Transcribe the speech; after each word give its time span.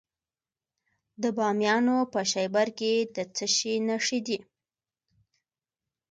د 1.21 1.23
بامیان 1.37 1.87
په 2.13 2.19
شیبر 2.31 2.67
کې 2.79 2.93
د 3.15 3.17
څه 3.35 3.45
شي 3.55 3.73
نښې 3.87 4.19
دي؟ 4.27 4.37